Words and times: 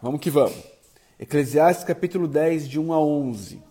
vamos 0.00 0.20
que 0.20 0.30
vamos. 0.30 0.56
Eclesiastes 1.18 1.84
capítulo 1.84 2.28
10, 2.28 2.68
de 2.68 2.78
1 2.78 2.92
a 2.92 3.00
11. 3.00 3.62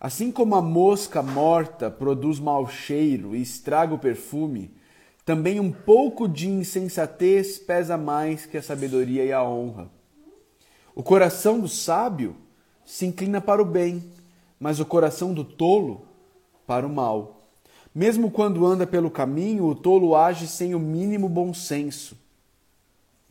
Assim 0.00 0.30
como 0.30 0.54
a 0.54 0.62
mosca 0.62 1.22
morta 1.22 1.90
produz 1.90 2.38
mau 2.38 2.66
cheiro 2.68 3.34
e 3.36 3.42
estraga 3.42 3.94
o 3.94 3.98
perfume, 3.98 4.74
também 5.24 5.60
um 5.60 5.70
pouco 5.70 6.26
de 6.26 6.48
insensatez 6.48 7.58
pesa 7.58 7.98
mais 7.98 8.46
que 8.46 8.56
a 8.56 8.62
sabedoria 8.62 9.24
e 9.24 9.32
a 9.32 9.42
honra. 9.42 9.90
O 10.94 11.02
coração 11.02 11.60
do 11.60 11.68
sábio 11.68 12.34
se 12.84 13.04
inclina 13.04 13.40
para 13.40 13.60
o 13.60 13.66
bem, 13.66 14.02
mas 14.58 14.80
o 14.80 14.86
coração 14.86 15.34
do 15.34 15.44
tolo 15.44 16.06
para 16.66 16.86
o 16.86 16.90
mal. 16.90 17.50
Mesmo 17.94 18.30
quando 18.30 18.64
anda 18.64 18.86
pelo 18.86 19.10
caminho, 19.10 19.66
o 19.66 19.74
tolo 19.74 20.16
age 20.16 20.46
sem 20.46 20.74
o 20.74 20.78
mínimo 20.78 21.28
bom 21.28 21.52
senso 21.52 22.16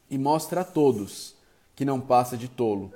e 0.09 0.17
mostra 0.17 0.61
a 0.61 0.63
todos 0.63 1.36
que 1.77 1.85
não 1.85 2.01
passa 2.01 2.35
de 2.35 2.47
tolo. 2.47 2.91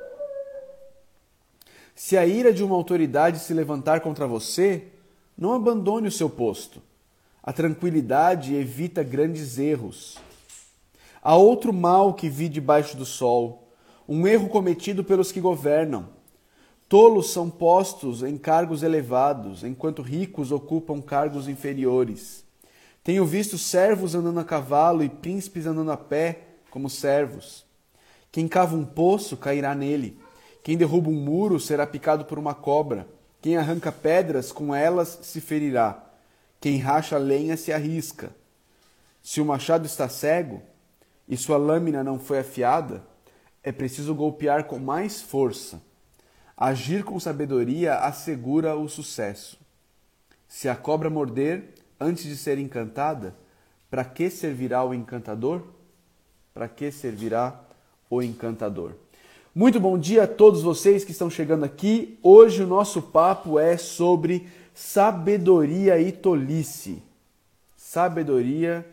Se 1.94 2.18
a 2.18 2.26
ira 2.26 2.52
de 2.52 2.64
uma 2.64 2.76
autoridade 2.76 3.38
se 3.38 3.54
levantar 3.54 4.02
contra 4.02 4.26
você, 4.26 4.88
não 5.38 5.54
abandone 5.54 6.08
o 6.08 6.12
seu 6.12 6.28
posto. 6.28 6.82
A 7.44 7.54
tranquilidade 7.54 8.56
evita 8.56 9.04
grandes 9.04 9.60
erros. 9.60 10.18
Há 11.22 11.36
outro 11.36 11.72
mal 11.72 12.16
que 12.16 12.28
vi 12.28 12.50
debaixo 12.50 12.98
do 12.98 13.06
sol, 13.06 13.68
um 14.10 14.26
erro 14.26 14.50
cometido 14.50 15.04
pelos 15.04 15.32
que 15.32 15.40
governam. 15.40 16.10
Tolos 16.90 17.30
são 17.30 17.52
postos 17.52 18.24
em 18.24 18.36
cargos 18.36 18.82
elevados, 18.82 19.64
enquanto 19.64 20.02
ricos 20.02 20.52
ocupam 20.52 21.00
cargos 21.00 21.48
inferiores. 21.48 22.44
Tenho 23.04 23.26
visto 23.28 23.60
servos 23.60 24.16
andando 24.16 24.40
a 24.40 24.44
cavalo 24.44 25.04
e 25.04 25.10
príncipes 25.10 25.68
andando 25.68 25.92
a 25.92 25.98
pé 25.98 26.40
como 26.72 26.90
servos. 26.90 27.70
Quem 28.32 28.48
cava 28.48 28.76
um 28.76 28.86
poço 28.86 29.36
cairá 29.36 29.76
nele. 29.76 30.18
Quem 30.64 30.78
derruba 30.78 31.10
um 31.10 31.14
muro 31.14 31.60
será 31.60 31.86
picado 31.86 32.26
por 32.26 32.40
uma 32.40 32.54
cobra. 32.54 33.08
Quem 33.42 33.58
arranca 33.58 33.92
pedras, 33.92 34.52
com 34.52 34.74
elas 34.74 35.20
se 35.24 35.42
ferirá. 35.42 36.02
Quem 36.60 36.78
racha 36.78 37.18
lenha 37.18 37.58
se 37.58 37.74
arrisca. 37.74 38.30
Se 39.22 39.42
o 39.42 39.46
machado 39.46 39.86
está 39.86 40.08
cego 40.08 40.62
e 41.28 41.36
sua 41.36 41.58
lâmina 41.58 42.04
não 42.04 42.20
foi 42.20 42.40
afiada, 42.40 43.04
é 43.64 43.72
preciso 43.72 44.16
golpear 44.16 44.66
com 44.66 44.80
mais 44.80 45.22
força. 45.22 45.82
Agir 46.56 47.04
com 47.04 47.20
sabedoria 47.20 47.96
assegura 47.96 48.76
o 48.76 48.88
sucesso. 48.88 49.60
Se 50.48 50.70
a 50.70 50.76
cobra 50.76 51.10
morder 51.10 51.74
antes 52.00 52.24
de 52.24 52.38
ser 52.38 52.58
encantada, 52.60 53.36
para 53.90 54.06
que 54.06 54.30
servirá 54.30 54.84
o 54.84 54.94
encantador? 54.94 55.64
Para 56.54 56.68
que 56.68 56.92
servirá 56.92 57.60
o 58.12 58.22
encantador? 58.22 58.92
Muito 59.56 59.80
bom 59.80 59.98
dia 59.98 60.24
a 60.24 60.28
todos 60.28 60.62
vocês 60.62 61.04
que 61.04 61.12
estão 61.12 61.30
chegando 61.30 61.64
aqui. 61.64 62.20
Hoje 62.22 62.62
o 62.62 62.68
nosso 62.68 63.02
papo 63.02 63.58
é 63.58 63.78
sobre 63.78 64.48
sabedoria 64.74 66.00
e 66.00 66.12
tolice. 66.12 67.02
Sabedoria 67.76 68.86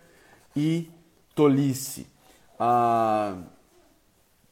e 0.56 0.88
tolice. 1.34 2.06
Ah, 2.58 3.36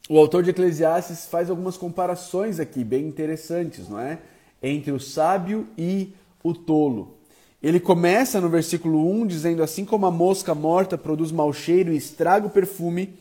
o 0.09 0.17
autor 0.17 0.43
de 0.43 0.51
Eclesiastes 0.51 1.25
faz 1.25 1.49
algumas 1.49 1.77
comparações 1.77 2.59
aqui 2.59 2.83
bem 2.83 3.07
interessantes, 3.07 3.89
não 3.89 3.99
é? 3.99 4.19
Entre 4.61 4.91
o 4.91 4.99
sábio 4.99 5.67
e 5.77 6.13
o 6.43 6.53
tolo. 6.53 7.17
Ele 7.61 7.79
começa 7.79 8.39
no 8.39 8.49
versículo 8.49 9.09
1 9.09 9.27
dizendo: 9.27 9.63
Assim 9.63 9.83
como 9.83 10.05
a 10.05 10.11
mosca 10.11 10.53
morta 10.53 10.97
produz 10.97 11.31
mau 11.31 11.51
cheiro 11.51 11.91
e 11.91 11.97
estraga 11.97 12.47
o 12.47 12.51
perfume, 12.51 13.17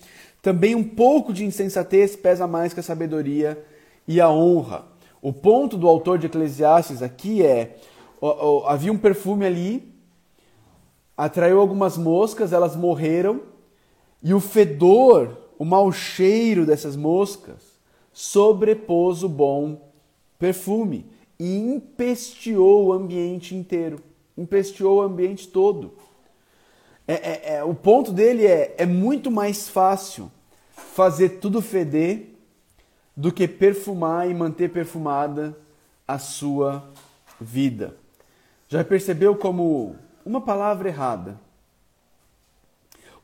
também 0.47 0.77
um 0.77 0.85
pouco 0.85 1.33
de 1.33 1.45
insensatez 1.45 2.15
pesa 2.15 2.47
mais 2.47 2.73
que 2.73 2.79
a 2.79 2.83
sabedoria 2.83 3.61
e 4.07 4.21
a 4.21 4.31
honra. 4.31 4.87
O 5.21 5.33
ponto 5.33 5.77
do 5.77 5.89
autor 5.89 6.21
de 6.21 6.27
Eclesiastes 6.27 7.03
aqui 7.03 7.45
é: 7.45 7.79
ó, 8.21 8.61
ó, 8.63 8.69
havia 8.69 8.93
um 8.93 8.97
perfume 8.97 9.45
ali, 9.45 9.93
atraiu 11.17 11.59
algumas 11.59 11.99
moscas, 11.99 12.53
elas 12.53 12.77
morreram, 12.77 13.41
e 14.23 14.33
o 14.33 14.39
fedor, 14.39 15.37
o 15.59 15.65
mau 15.65 15.91
cheiro 15.91 16.65
dessas 16.65 16.95
moscas, 16.95 17.61
sobrepôs 18.13 19.25
o 19.25 19.29
bom 19.29 19.91
perfume 20.39 21.07
e 21.41 21.57
empesteou 21.57 22.87
o 22.87 22.93
ambiente 22.93 23.53
inteiro, 23.53 23.99
empesteou 24.39 24.99
o 24.99 25.03
ambiente 25.03 25.49
todo. 25.49 25.95
É, 27.09 27.15
é, 27.15 27.55
é, 27.57 27.65
o 27.65 27.75
ponto 27.75 28.13
dele 28.13 28.47
é: 28.47 28.77
é 28.79 28.87
muito 28.87 29.29
mais 29.29 29.69
fácil 29.69 30.31
fazer 30.77 31.41
tudo 31.41 31.63
feder 31.63 32.29
do 33.17 33.33
que 33.33 33.49
perfumar 33.49 34.31
e 34.31 34.35
manter 34.35 34.71
perfumada 34.71 35.57
a 36.07 36.19
sua 36.19 36.89
vida. 37.41 37.97
Já 38.69 38.85
percebeu 38.85 39.35
como 39.35 39.97
uma 40.25 40.41
palavra 40.41 40.89
errada, 40.89 41.41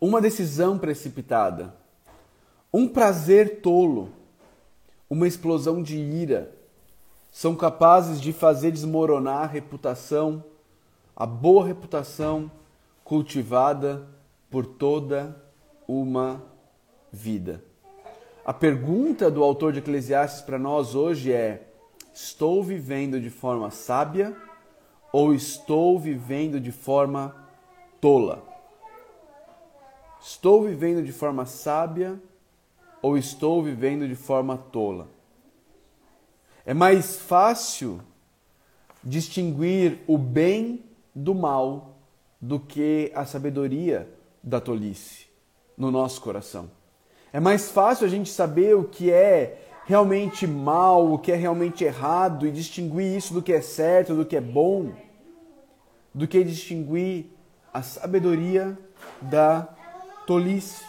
uma 0.00 0.20
decisão 0.20 0.78
precipitada, 0.78 1.74
um 2.72 2.88
prazer 2.88 3.60
tolo, 3.60 4.10
uma 5.08 5.28
explosão 5.28 5.82
de 5.82 5.96
ira 5.96 6.50
são 7.32 7.56
capazes 7.56 8.20
de 8.20 8.30
fazer 8.30 8.70
desmoronar 8.70 9.44
a 9.44 9.46
reputação, 9.46 10.44
a 11.16 11.24
boa 11.24 11.66
reputação 11.66 12.50
cultivada 13.02 14.06
por 14.50 14.66
toda 14.66 15.34
uma 15.88 16.42
vida. 17.12 17.62
A 18.44 18.52
pergunta 18.52 19.30
do 19.30 19.44
autor 19.44 19.72
de 19.72 19.80
Eclesiastes 19.80 20.42
para 20.42 20.58
nós 20.58 20.94
hoje 20.94 21.32
é: 21.32 21.68
estou 22.14 22.62
vivendo 22.64 23.20
de 23.20 23.30
forma 23.30 23.70
sábia 23.70 24.36
ou 25.12 25.34
estou 25.34 25.98
vivendo 25.98 26.58
de 26.58 26.72
forma 26.72 27.36
tola? 28.00 28.42
Estou 30.20 30.62
vivendo 30.62 31.04
de 31.04 31.12
forma 31.12 31.44
sábia 31.44 32.20
ou 33.02 33.18
estou 33.18 33.62
vivendo 33.62 34.08
de 34.08 34.14
forma 34.14 34.56
tola? 34.56 35.08
É 36.64 36.72
mais 36.72 37.18
fácil 37.18 38.00
distinguir 39.04 40.00
o 40.06 40.16
bem 40.16 40.84
do 41.14 41.34
mal 41.34 41.98
do 42.40 42.58
que 42.58 43.12
a 43.14 43.24
sabedoria 43.24 44.08
da 44.42 44.60
tolice 44.60 45.26
no 45.76 45.90
nosso 45.90 46.20
coração. 46.20 46.81
É 47.32 47.40
mais 47.40 47.70
fácil 47.70 48.06
a 48.06 48.10
gente 48.10 48.30
saber 48.30 48.76
o 48.76 48.84
que 48.84 49.10
é 49.10 49.58
realmente 49.86 50.46
mal, 50.46 51.10
o 51.10 51.18
que 51.18 51.32
é 51.32 51.34
realmente 51.34 51.82
errado 51.82 52.46
e 52.46 52.50
distinguir 52.50 53.16
isso 53.16 53.32
do 53.32 53.40
que 53.40 53.52
é 53.52 53.60
certo, 53.60 54.14
do 54.14 54.26
que 54.26 54.36
é 54.36 54.40
bom, 54.40 54.92
do 56.12 56.28
que 56.28 56.44
distinguir 56.44 57.26
a 57.72 57.82
sabedoria 57.82 58.78
da 59.20 59.66
tolice. 60.26 60.84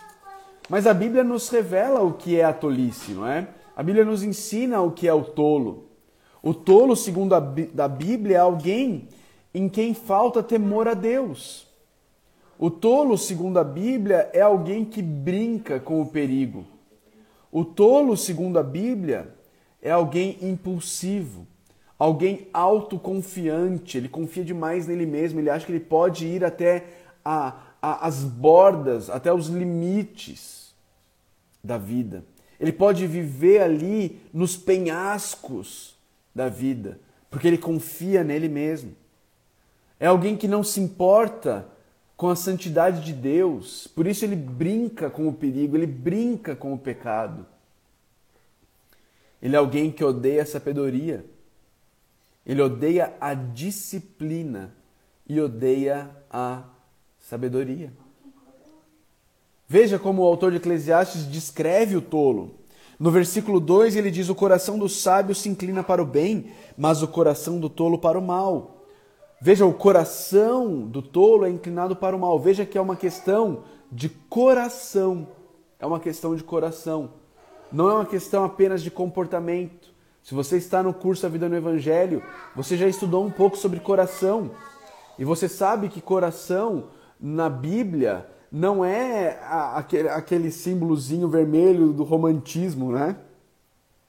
Mas 0.69 0.85
a 0.85 0.93
Bíblia 0.93 1.23
nos 1.23 1.49
revela 1.49 2.01
o 2.01 2.13
que 2.13 2.37
é 2.37 2.43
a 2.43 2.53
tolice, 2.53 3.13
não 3.13 3.25
é? 3.25 3.47
A 3.75 3.81
Bíblia 3.81 4.03
nos 4.03 4.21
ensina 4.21 4.81
o 4.81 4.91
que 4.91 5.07
é 5.07 5.13
o 5.13 5.23
tolo. 5.23 5.89
O 6.41 6.53
tolo, 6.53 6.95
segundo 6.95 7.33
a 7.33 7.87
Bíblia, 7.87 8.37
é 8.37 8.39
alguém 8.39 9.07
em 9.53 9.69
quem 9.69 9.93
falta 9.93 10.43
temor 10.43 10.89
a 10.89 10.93
Deus. 10.93 11.72
O 12.63 12.71
tolo, 12.71 13.17
segundo 13.17 13.59
a 13.59 13.63
Bíblia, 13.63 14.29
é 14.31 14.39
alguém 14.39 14.85
que 14.85 15.01
brinca 15.01 15.81
com 15.81 16.01
o 16.01 16.05
perigo. 16.05 16.65
O 17.51 17.65
tolo, 17.65 18.15
segundo 18.15 18.57
a 18.57 18.63
Bíblia, 18.63 19.35
é 19.81 19.91
alguém 19.91 20.37
impulsivo, 20.41 21.45
alguém 21.99 22.47
autoconfiante, 22.53 23.97
ele 23.97 24.07
confia 24.07 24.45
demais 24.45 24.87
nele 24.87 25.05
mesmo, 25.05 25.41
ele 25.41 25.49
acha 25.49 25.65
que 25.65 25.73
ele 25.73 25.81
pode 25.81 26.25
ir 26.25 26.45
até 26.45 26.85
a, 27.25 27.53
a, 27.81 28.07
as 28.07 28.23
bordas, 28.23 29.09
até 29.09 29.33
os 29.33 29.47
limites 29.47 30.73
da 31.61 31.77
vida. 31.77 32.23
Ele 32.57 32.71
pode 32.71 33.05
viver 33.05 33.61
ali 33.61 34.21
nos 34.33 34.55
penhascos 34.55 35.97
da 36.33 36.47
vida, 36.47 36.97
porque 37.29 37.45
ele 37.45 37.57
confia 37.57 38.23
nele 38.23 38.47
mesmo. 38.47 38.95
É 39.99 40.07
alguém 40.07 40.37
que 40.37 40.47
não 40.47 40.63
se 40.63 40.79
importa 40.79 41.72
com 42.23 42.29
a 42.29 42.37
santidade 42.37 43.03
de 43.03 43.11
Deus. 43.11 43.85
Por 43.85 44.07
isso 44.07 44.23
ele 44.23 44.37
brinca 44.37 45.09
com 45.09 45.27
o 45.27 45.33
perigo, 45.33 45.75
ele 45.75 45.85
brinca 45.85 46.55
com 46.55 46.73
o 46.73 46.77
pecado. 46.77 47.45
Ele 49.41 49.57
é 49.57 49.59
alguém 49.59 49.91
que 49.91 50.05
odeia 50.05 50.43
a 50.43 50.45
sabedoria. 50.45 51.25
Ele 52.45 52.61
odeia 52.61 53.13
a 53.19 53.33
disciplina 53.33 54.73
e 55.27 55.41
odeia 55.41 56.11
a 56.31 56.63
sabedoria. 57.19 57.91
Veja 59.67 59.99
como 59.99 60.21
o 60.21 60.25
autor 60.25 60.51
de 60.51 60.57
Eclesiastes 60.59 61.29
descreve 61.29 61.97
o 61.97 62.01
tolo. 62.01 62.55
No 62.97 63.11
versículo 63.11 63.59
2 63.59 63.97
ele 63.97 64.09
diz: 64.09 64.29
O 64.29 64.35
coração 64.35 64.79
do 64.79 64.87
sábio 64.87 65.35
se 65.35 65.49
inclina 65.49 65.83
para 65.83 66.01
o 66.01 66.05
bem, 66.05 66.53
mas 66.77 67.03
o 67.03 67.07
coração 67.09 67.59
do 67.59 67.69
tolo 67.69 67.97
para 67.97 68.17
o 68.17 68.25
mal. 68.25 68.72
Veja, 69.45 69.65
o 69.65 69.73
coração 69.73 70.87
do 70.87 71.01
tolo 71.01 71.43
é 71.43 71.49
inclinado 71.49 71.97
para 71.97 72.15
o 72.15 72.19
mal. 72.19 72.39
Veja 72.39 72.65
que 72.65 72.77
é 72.77 72.81
uma 72.81 72.95
questão 72.95 73.65
de 73.91 74.07
coração. 74.07 75.27
É 75.77 75.85
uma 75.85 75.99
questão 75.99 76.33
de 76.33 76.41
coração. 76.41 77.15
não 77.69 77.89
é 77.89 77.93
uma 77.93 78.05
questão 78.05 78.45
apenas 78.45 78.81
de 78.81 78.89
comportamento. 78.89 79.93
Se 80.23 80.33
você 80.33 80.55
está 80.55 80.81
no 80.81 80.93
curso 80.93 81.25
A 81.25 81.29
Vida 81.29 81.49
no 81.49 81.57
Evangelho, 81.57 82.23
você 82.55 82.77
já 82.77 82.87
estudou 82.87 83.25
um 83.25 83.29
pouco 83.29 83.57
sobre 83.57 83.81
coração. 83.81 84.51
E 85.19 85.25
você 85.25 85.49
sabe 85.49 85.89
que 85.89 85.99
coração 85.99 86.85
na 87.19 87.49
Bíblia 87.49 88.25
não 88.49 88.85
é 88.85 89.37
aquele, 89.73 90.07
aquele 90.07 90.51
símbolozinho 90.51 91.27
vermelho 91.27 91.91
do 91.91 92.05
romantismo, 92.05 92.93
né? 92.93 93.17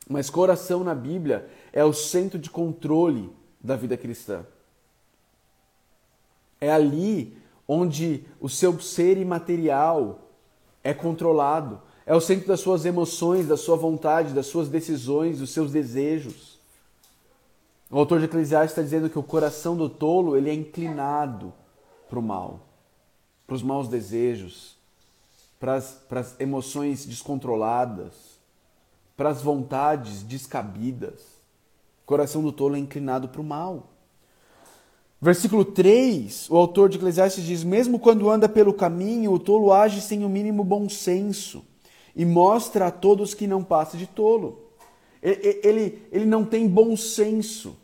Mas 0.08 0.30
coração 0.30 0.84
na 0.84 0.94
Bíblia 0.94 1.48
é 1.72 1.84
o 1.84 1.92
centro 1.92 2.38
de 2.38 2.50
controle 2.50 3.32
da 3.60 3.74
vida 3.74 3.96
cristã. 3.96 4.46
É 6.64 6.72
ali 6.72 7.36
onde 7.66 8.24
o 8.40 8.48
seu 8.48 8.78
ser 8.80 9.16
imaterial 9.16 10.30
é 10.82 10.92
controlado. 10.92 11.80
É 12.06 12.14
o 12.14 12.20
centro 12.20 12.48
das 12.48 12.60
suas 12.60 12.84
emoções, 12.84 13.48
da 13.48 13.56
sua 13.56 13.76
vontade, 13.76 14.34
das 14.34 14.46
suas 14.46 14.68
decisões, 14.68 15.38
dos 15.38 15.50
seus 15.50 15.70
desejos. 15.70 16.58
O 17.90 17.98
autor 17.98 18.18
de 18.18 18.26
Eclesiastes 18.26 18.72
está 18.72 18.82
dizendo 18.82 19.08
que 19.08 19.18
o 19.18 19.22
coração 19.22 19.76
do 19.76 19.88
tolo 19.88 20.36
ele 20.36 20.50
é 20.50 20.54
inclinado 20.54 21.52
para 22.08 22.18
o 22.18 22.22
mal 22.22 22.60
para 23.46 23.54
os 23.56 23.62
maus 23.62 23.88
desejos, 23.88 24.76
para 25.60 25.74
as, 25.74 25.92
para 26.08 26.20
as 26.20 26.38
emoções 26.40 27.04
descontroladas, 27.04 28.38
para 29.16 29.28
as 29.28 29.42
vontades 29.42 30.22
descabidas. 30.22 31.20
O 32.02 32.06
coração 32.06 32.42
do 32.42 32.52
tolo 32.52 32.76
é 32.76 32.78
inclinado 32.78 33.28
para 33.28 33.40
o 33.40 33.44
mal. 33.44 33.90
Versículo 35.24 35.64
3, 35.64 36.50
o 36.50 36.56
autor 36.58 36.90
de 36.90 36.98
Eclesiastes 36.98 37.42
diz: 37.42 37.64
Mesmo 37.64 37.98
quando 37.98 38.28
anda 38.28 38.46
pelo 38.46 38.74
caminho, 38.74 39.32
o 39.32 39.38
tolo 39.38 39.72
age 39.72 40.02
sem 40.02 40.22
o 40.22 40.28
mínimo 40.28 40.62
bom 40.62 40.86
senso 40.86 41.64
e 42.14 42.26
mostra 42.26 42.88
a 42.88 42.90
todos 42.90 43.32
que 43.32 43.46
não 43.46 43.64
passa 43.64 43.96
de 43.96 44.06
tolo. 44.06 44.58
Ele, 45.22 45.60
ele, 45.64 46.02
ele 46.12 46.24
não 46.26 46.44
tem 46.44 46.68
bom 46.68 46.94
senso. 46.94 47.74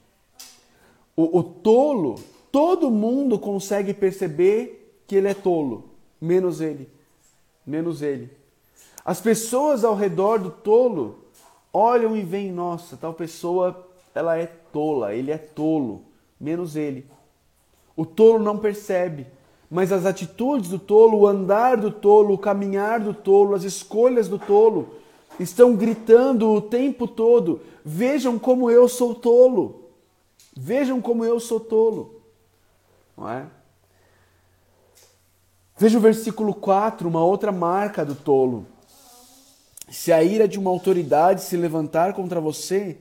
O, 1.16 1.38
o 1.38 1.42
tolo, 1.42 2.16
todo 2.52 2.90
mundo 2.90 3.38
consegue 3.38 3.94
perceber 3.94 5.02
que 5.06 5.16
ele 5.16 5.28
é 5.28 5.32
tolo, 5.32 5.92
menos 6.20 6.60
ele. 6.60 6.90
Menos 7.66 8.02
ele. 8.02 8.30
As 9.02 9.18
pessoas 9.18 9.82
ao 9.82 9.94
redor 9.94 10.40
do 10.40 10.50
tolo 10.50 11.24
olham 11.72 12.14
e 12.14 12.20
veem, 12.20 12.52
nossa, 12.52 12.98
tal 12.98 13.14
pessoa, 13.14 13.88
ela 14.14 14.36
é 14.36 14.44
tola, 14.44 15.14
ele 15.14 15.30
é 15.30 15.38
tolo, 15.38 16.02
menos 16.38 16.76
ele. 16.76 17.06
O 18.00 18.06
tolo 18.06 18.42
não 18.42 18.56
percebe, 18.56 19.26
mas 19.70 19.92
as 19.92 20.06
atitudes 20.06 20.70
do 20.70 20.78
tolo, 20.78 21.18
o 21.18 21.26
andar 21.26 21.76
do 21.76 21.90
tolo, 21.90 22.32
o 22.32 22.38
caminhar 22.38 22.98
do 22.98 23.12
tolo, 23.12 23.54
as 23.54 23.62
escolhas 23.62 24.26
do 24.26 24.38
tolo 24.38 24.94
estão 25.38 25.76
gritando 25.76 26.48
o 26.48 26.62
tempo 26.62 27.06
todo: 27.06 27.60
vejam 27.84 28.38
como 28.38 28.70
eu 28.70 28.88
sou 28.88 29.14
tolo. 29.14 29.90
Vejam 30.56 30.98
como 30.98 31.26
eu 31.26 31.38
sou 31.38 31.60
tolo. 31.60 32.22
Não 33.14 33.28
é? 33.28 33.46
Veja 35.76 35.98
o 35.98 36.00
versículo 36.00 36.54
4, 36.54 37.06
uma 37.06 37.22
outra 37.22 37.52
marca 37.52 38.02
do 38.02 38.14
tolo. 38.14 38.64
Se 39.90 40.10
a 40.10 40.24
ira 40.24 40.48
de 40.48 40.58
uma 40.58 40.70
autoridade 40.70 41.42
se 41.42 41.54
levantar 41.54 42.14
contra 42.14 42.40
você, 42.40 42.96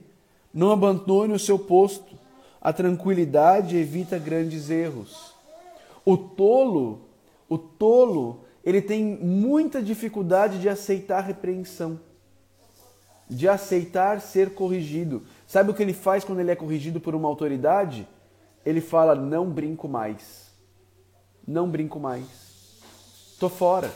não 0.52 0.70
abandone 0.70 1.32
o 1.32 1.38
seu 1.38 1.58
posto. 1.58 2.19
A 2.60 2.72
tranquilidade 2.72 3.76
evita 3.76 4.18
grandes 4.18 4.68
erros. 4.68 5.34
O 6.04 6.16
tolo, 6.16 7.08
o 7.48 7.56
tolo, 7.56 8.44
ele 8.64 8.82
tem 8.82 9.02
muita 9.02 9.82
dificuldade 9.82 10.60
de 10.60 10.68
aceitar 10.68 11.22
repreensão, 11.22 11.98
de 13.28 13.48
aceitar 13.48 14.20
ser 14.20 14.54
corrigido. 14.54 15.22
Sabe 15.46 15.70
o 15.70 15.74
que 15.74 15.82
ele 15.82 15.94
faz 15.94 16.22
quando 16.22 16.40
ele 16.40 16.50
é 16.50 16.56
corrigido 16.56 17.00
por 17.00 17.14
uma 17.14 17.28
autoridade? 17.28 18.06
Ele 18.64 18.80
fala: 18.80 19.14
"Não 19.14 19.50
brinco 19.50 19.88
mais. 19.88 20.50
Não 21.46 21.68
brinco 21.68 21.98
mais." 21.98 22.26
Tô 23.38 23.48
fora. 23.48 23.90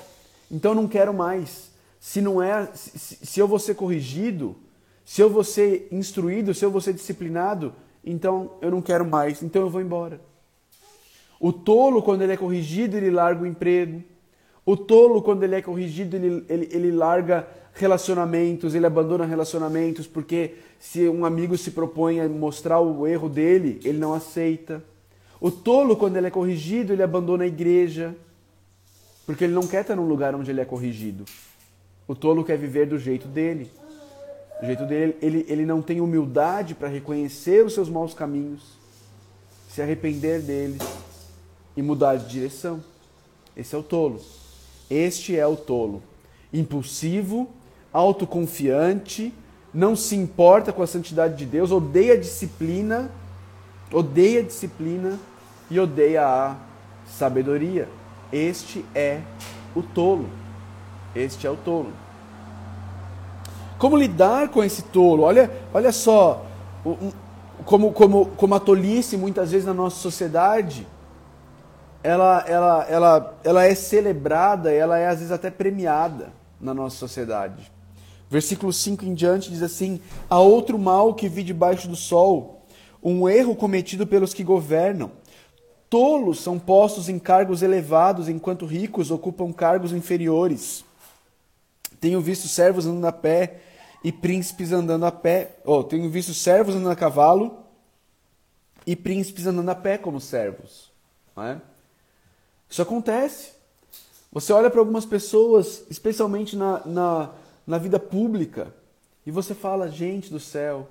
Então 0.51 0.75
não 0.75 0.89
quero 0.89 1.13
mais. 1.13 1.71
Se 2.01 2.21
não 2.21 2.43
é, 2.43 2.67
se, 2.75 3.19
se 3.27 3.41
eu 3.41 3.47
vou 3.47 3.59
ser 3.59 3.75
corrigido, 3.75 4.57
se 5.05 5.21
eu 5.21 5.29
vou 5.29 5.45
ser 5.45 5.89
instruído, 5.93 6.55
se 6.55 6.65
eu 6.65 6.71
vou 6.71 6.81
ser 6.81 6.95
disciplinado, 6.95 7.75
então 8.05 8.53
eu 8.61 8.71
não 8.71 8.83
quero 8.83 9.05
mais. 9.05 9.43
Então 9.43 9.63
eu 9.63 9.71
vou 9.71 9.81
embora. 9.81 10.21
O 11.41 11.53
tolo, 11.53 12.03
quando 12.03 12.23
ele 12.23 12.33
é 12.33 12.37
corrigido, 12.37 12.97
ele 12.97 13.11
larga 13.11 13.43
o 13.43 13.47
emprego. 13.47 14.03
O 14.65 14.77
tolo, 14.77 15.21
quando 15.23 15.43
ele 15.43 15.55
é 15.55 15.63
corrigido, 15.63 16.17
ele, 16.17 16.45
ele, 16.49 16.69
ele 16.73 16.91
larga 16.91 17.47
relacionamentos, 17.75 18.75
ele 18.75 18.87
abandona 18.87 19.27
relacionamentos, 19.27 20.07
porque 20.07 20.55
se 20.79 21.09
um 21.09 21.25
amigo 21.25 21.59
se 21.59 21.73
propõe 21.73 22.21
a 22.21 22.29
mostrar 22.29 22.81
o 22.81 23.07
erro 23.07 23.29
dele, 23.29 23.81
ele 23.85 23.99
não 23.99 24.15
aceita. 24.15 24.83
O 25.41 25.51
tolo, 25.51 25.97
quando 25.97 26.17
ele 26.17 26.29
é 26.29 26.31
corrigido, 26.31 26.93
ele 26.93 27.03
abandona 27.03 27.45
a 27.45 27.47
igreja. 27.47 28.17
Porque 29.27 29.45
ele 29.45 29.55
não 29.55 29.67
quer 29.67 29.83
estar 29.83 29.97
num 29.97 30.07
lugar 30.07 30.35
onde 30.35 30.51
ele 30.51 30.61
é 30.61 30.65
corrigido. 30.65 31.25
O 32.07 32.15
tolo 32.15 32.45
quer 32.45 32.59
viver 32.59 32.87
do 32.87 32.99
jeito 32.99 33.27
dele. 33.27 33.71
Do 34.61 34.67
jeito 34.67 34.87
dele, 34.87 35.17
ele, 35.21 35.45
ele 35.49 35.67
não 35.67 35.83
tem 35.83 36.01
humildade 36.01 36.75
para 36.75 36.89
reconhecer 36.89 37.65
os 37.65 37.75
seus 37.75 37.89
maus 37.89 38.15
caminhos, 38.15 38.63
se 39.69 39.83
arrepender 39.83 40.41
deles 40.41 40.83
e 41.77 41.83
mudar 41.83 42.17
de 42.17 42.29
direção. 42.29 42.83
Esse 43.57 43.75
é 43.75 43.79
o 43.79 43.83
tolo. 43.83 44.21
Este 44.89 45.37
é 45.37 45.47
o 45.47 45.57
tolo. 45.57 46.03
Impulsivo, 46.53 47.49
autoconfiante, 47.93 49.33
não 49.73 49.97
se 49.97 50.15
importa 50.15 50.73
com 50.73 50.83
a 50.83 50.87
santidade 50.87 51.37
de 51.37 51.47
Deus, 51.47 51.73
odeia 51.73 52.15
a 52.15 52.17
disciplina, 52.17 53.11
odeia 53.93 54.41
a 54.41 54.45
disciplina 54.45 55.19
e 55.71 55.81
odeia 55.81 56.27
a 56.27 56.57
sabedoria. 57.07 57.89
Este 58.33 58.85
é 58.95 59.21
o 59.75 59.83
tolo. 59.83 60.29
Este 61.15 61.47
é 61.47 61.51
o 61.51 61.57
tolo. 61.57 61.93
Como 63.85 63.99
lidar 63.99 64.49
com 64.49 64.65
esse 64.65 64.81
tolo? 64.81 65.25
Olha, 65.25 65.51
olha 65.75 65.93
só, 65.93 66.47
como, 67.67 67.93
como, 67.93 68.25
como 68.29 68.55
a 68.55 68.59
tolice 68.59 69.15
muitas 69.15 69.51
vezes 69.51 69.67
na 69.67 69.75
nossa 69.75 69.97
sociedade, 69.97 70.87
ela, 72.03 72.43
ela, 72.49 72.87
ela, 72.89 73.39
ela 73.45 73.65
é 73.65 73.75
celebrada, 73.75 74.73
ela 74.73 74.97
é 74.97 75.07
às 75.07 75.19
vezes 75.19 75.31
até 75.31 75.51
premiada 75.51 76.33
na 76.59 76.73
nossa 76.73 76.97
sociedade. 76.97 77.71
Versículo 78.31 78.73
5 78.73 79.05
em 79.05 79.13
diante 79.13 79.51
diz 79.51 79.63
assim: 79.63 80.01
Há 80.31 80.39
outro 80.39 80.79
mal 80.79 81.13
que 81.13 81.29
vi 81.29 81.43
debaixo 81.43 81.87
do 81.87 81.95
sol, 81.95 82.63
um 83.03 83.29
erro 83.29 83.55
cometido 83.55 84.07
pelos 84.07 84.33
que 84.33 84.43
governam 84.43 85.11
Tolos 85.91 86.41
são 86.41 86.59
postos 86.59 87.11
em 87.11 87.19
cargos 87.19 87.61
elevados, 87.61 88.31
enquanto 88.31 88.65
ricos 88.65 89.11
ocupam 89.11 89.53
cargos 89.53 89.93
inferiores. 89.93 90.87
Tenho 92.01 92.19
visto 92.23 92.49
servos 92.49 92.87
andando 92.87 93.09
a 93.09 93.13
pé 93.13 93.61
e 94.05 94.13
príncipes 94.13 94.71
andando 94.71 95.07
a 95.07 95.11
pé. 95.11 95.57
Oh, 95.65 95.83
tenho 95.83 96.11
visto 96.11 96.35
servos 96.35 96.75
andando 96.75 96.93
a 96.93 96.97
cavalo 96.97 97.65
e 98.87 98.95
príncipes 98.95 99.47
andando 99.47 99.71
a 99.71 99.75
pé 99.75 99.97
como 99.97 100.21
servos. 100.21 100.93
É? 101.39 101.57
Isso 102.69 102.83
acontece. 102.83 103.55
Você 104.31 104.53
olha 104.53 104.69
para 104.69 104.81
algumas 104.81 105.07
pessoas, 105.07 105.85
especialmente 105.89 106.55
na, 106.55 106.85
na, 106.85 107.31
na 107.67 107.79
vida 107.79 107.99
pública, 107.99 108.75
e 109.25 109.31
você 109.31 109.55
fala: 109.55 109.89
gente 109.89 110.31
do 110.31 110.39
céu, 110.39 110.87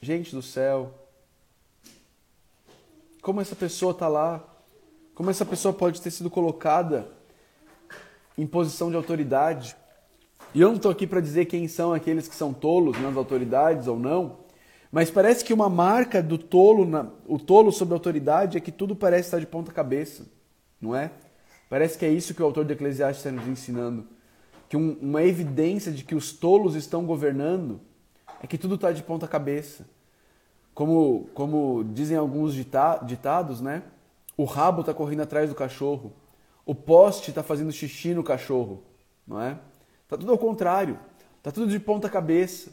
gente 0.00 0.34
do 0.34 0.42
céu, 0.42 0.94
como 3.20 3.40
essa 3.40 3.56
pessoa 3.56 3.90
está 3.90 4.06
lá, 4.06 4.44
como 5.14 5.30
essa 5.30 5.44
pessoa 5.44 5.74
pode 5.74 6.00
ter 6.00 6.12
sido 6.12 6.30
colocada 6.30 7.10
em 8.36 8.46
posição 8.46 8.88
de 8.88 8.96
autoridade. 8.96 9.74
E 10.54 10.60
eu 10.60 10.68
não 10.68 10.76
estou 10.76 10.90
aqui 10.90 11.06
para 11.06 11.20
dizer 11.20 11.44
quem 11.44 11.68
são 11.68 11.92
aqueles 11.92 12.26
que 12.26 12.34
são 12.34 12.52
tolos 12.52 12.98
nas 13.00 13.16
autoridades 13.16 13.86
ou 13.86 13.98
não, 13.98 14.38
mas 14.90 15.10
parece 15.10 15.44
que 15.44 15.52
uma 15.52 15.68
marca 15.68 16.22
do 16.22 16.38
tolo, 16.38 16.86
na, 16.86 17.06
o 17.26 17.38
tolo 17.38 17.70
sobre 17.70 17.92
autoridade 17.94 18.56
é 18.56 18.60
que 18.60 18.72
tudo 18.72 18.96
parece 18.96 19.28
estar 19.28 19.38
de 19.38 19.46
ponta 19.46 19.70
cabeça, 19.70 20.26
não 20.80 20.96
é? 20.96 21.10
Parece 21.68 21.98
que 21.98 22.06
é 22.06 22.08
isso 22.08 22.34
que 22.34 22.42
o 22.42 22.46
autor 22.46 22.64
de 22.64 22.72
Eclesiastes 22.72 23.24
está 23.24 23.30
nos 23.30 23.46
ensinando. 23.46 24.06
Que 24.68 24.76
um, 24.76 24.96
uma 25.02 25.22
evidência 25.22 25.92
de 25.92 26.02
que 26.02 26.14
os 26.14 26.32
tolos 26.32 26.74
estão 26.74 27.04
governando 27.04 27.80
é 28.42 28.46
que 28.46 28.56
tudo 28.56 28.76
está 28.76 28.90
de 28.90 29.02
ponta 29.02 29.28
cabeça. 29.28 29.86
Como, 30.72 31.28
como 31.34 31.84
dizem 31.92 32.16
alguns 32.16 32.54
dita 32.54 32.98
ditados, 33.04 33.60
né? 33.60 33.82
O 34.36 34.44
rabo 34.44 34.80
está 34.80 34.94
correndo 34.94 35.22
atrás 35.22 35.50
do 35.50 35.54
cachorro. 35.54 36.12
O 36.64 36.74
poste 36.74 37.30
está 37.30 37.42
fazendo 37.42 37.72
xixi 37.72 38.14
no 38.14 38.22
cachorro, 38.22 38.82
não 39.26 39.40
é? 39.40 39.58
Tá 40.08 40.16
tudo 40.16 40.32
ao 40.32 40.38
contrário. 40.38 40.98
Tá 41.42 41.52
tudo 41.52 41.70
de 41.70 41.78
ponta 41.78 42.08
cabeça. 42.08 42.72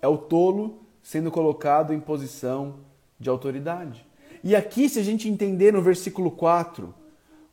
É 0.00 0.06
o 0.06 0.18
tolo 0.18 0.80
sendo 1.02 1.30
colocado 1.30 1.94
em 1.94 2.00
posição 2.00 2.76
de 3.18 3.30
autoridade. 3.30 4.06
E 4.44 4.54
aqui, 4.54 4.88
se 4.88 4.98
a 4.98 5.02
gente 5.02 5.28
entender 5.28 5.72
no 5.72 5.80
versículo 5.80 6.30
4, 6.30 6.94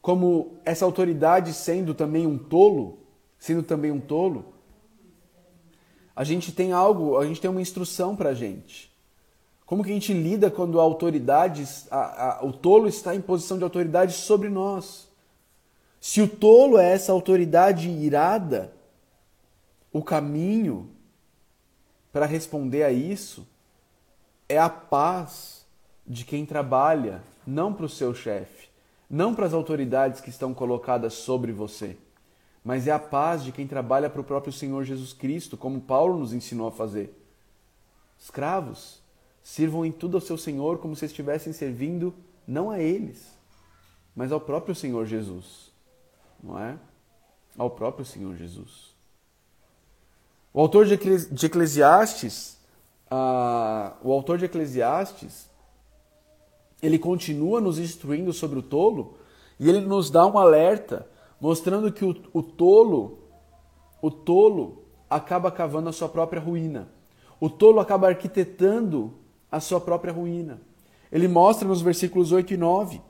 como 0.01 0.58
essa 0.65 0.84
autoridade 0.84 1.53
sendo 1.53 1.94
também 1.94 2.27
um 2.27 2.38
tolo, 2.38 3.00
sendo 3.39 3.63
também 3.63 3.92
um 3.92 4.00
tolo, 4.00 4.53
A 6.15 6.24
gente 6.24 6.51
tem 6.51 6.72
algo, 6.72 7.18
a 7.18 7.25
gente 7.25 7.42
tem 7.42 7.50
uma 7.50 7.62
instrução 7.62 8.15
para 8.15 8.30
a 8.30 8.34
gente. 8.36 8.92
Como 9.65 9.84
que 9.84 9.89
a 9.89 9.94
gente 9.94 10.13
lida 10.13 10.51
quando 10.51 10.80
a 10.80 10.84
autoridade, 10.84 11.68
a, 11.89 12.42
a, 12.42 12.46
o 12.46 12.53
tolo 12.53 12.88
está 12.88 13.15
em 13.15 13.22
posição 13.22 13.58
de 13.58 13.63
autoridade 13.63 14.13
sobre 14.13 14.48
nós? 14.48 15.08
Se 16.00 16.22
o 16.22 16.27
tolo 16.27 16.77
é 16.77 16.92
essa 16.92 17.12
autoridade 17.12 17.89
irada, 17.89 18.72
o 19.93 20.03
caminho 20.03 20.89
para 22.12 22.25
responder 22.25 22.83
a 22.83 22.91
isso 22.91 23.47
é 24.50 24.57
a 24.57 24.69
paz 24.69 25.65
de 26.05 26.25
quem 26.25 26.45
trabalha, 26.45 27.23
não 27.45 27.71
para 27.71 27.85
o 27.85 27.89
seu 27.89 28.13
chefe, 28.13 28.69
não 29.07 29.35
para 29.35 29.45
as 29.45 29.53
autoridades 29.53 30.19
que 30.19 30.31
estão 30.31 30.53
colocadas 30.53 31.13
sobre 31.13 31.51
você, 31.51 31.95
mas 32.63 32.88
é 32.88 32.91
a 32.91 33.00
paz 33.00 33.43
de 33.43 33.51
quem 33.51 33.67
trabalha 33.67 34.09
para 34.09 34.19
o 34.19 34.23
próprio 34.23 34.51
Senhor 34.51 34.83
Jesus 34.83 35.13
Cristo, 35.13 35.55
como 35.55 35.79
Paulo 35.79 36.17
nos 36.17 36.33
ensinou 36.33 36.67
a 36.67 36.71
fazer. 36.71 37.15
Escravos, 38.17 39.01
sirvam 39.43 39.85
em 39.85 39.91
tudo 39.91 40.17
ao 40.17 40.21
seu 40.21 40.38
Senhor 40.38 40.79
como 40.79 40.95
se 40.95 41.05
estivessem 41.05 41.53
servindo 41.53 42.15
não 42.47 42.71
a 42.71 42.79
eles, 42.79 43.38
mas 44.15 44.31
ao 44.31 44.41
próprio 44.41 44.73
Senhor 44.73 45.05
Jesus. 45.05 45.71
Não 46.41 46.57
é? 46.59 46.77
Ao 47.57 47.69
próprio 47.69 48.05
Senhor 48.05 48.35
Jesus. 48.35 48.92
O 50.53 50.62
autor 50.62 50.86
de 50.86 51.45
Eclesiastes 51.45 52.53
o 54.03 54.12
autor 54.12 54.38
de 54.38 54.45
Eclesiastes, 54.45 55.50
ele 56.81 56.98
continua 56.98 57.62
nos 57.62 57.77
instruindo 57.77 58.33
sobre 58.33 58.60
o 58.60 58.63
tolo 58.63 59.15
e 59.60 59.69
ele 59.69 59.81
nos 59.81 60.10
dá 60.10 60.25
um 60.25 60.38
alerta 60.38 61.07
mostrando 61.39 61.91
que 61.91 62.03
o, 62.03 62.15
o 62.33 62.41
tolo, 62.41 63.19
o 64.01 64.10
tolo 64.10 64.83
acaba 65.10 65.51
cavando 65.51 65.89
a 65.89 65.93
sua 65.93 66.10
própria 66.10 66.41
ruína. 66.41 66.89
O 67.39 67.50
tolo 67.50 67.79
acaba 67.79 68.07
arquitetando 68.07 69.13
a 69.51 69.60
sua 69.60 69.79
própria 69.79 70.13
ruína. 70.13 70.62
Ele 71.12 71.27
mostra 71.27 71.67
nos 71.67 71.81
versículos 71.81 72.31
8 72.31 72.53
e 72.53 72.57
9: 72.57 73.01